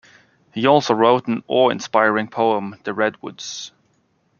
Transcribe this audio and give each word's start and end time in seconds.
He 0.51 0.65
also 0.65 0.95
wrote 0.95 1.27
an 1.27 1.43
awe-inspiring 1.47 2.29
poem 2.29 2.75
"The 2.85 2.91
Redwoods". 2.91 3.71